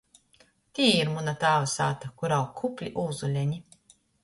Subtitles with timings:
[0.77, 3.63] Tī ir muna tāva sāta, kur aug kupli ūzuleni.